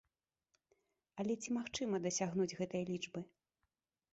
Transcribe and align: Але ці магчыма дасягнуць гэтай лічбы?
Але 1.23 1.33
ці 1.43 1.49
магчыма 1.57 1.99
дасягнуць 2.07 2.57
гэтай 2.63 2.83
лічбы? 2.91 3.19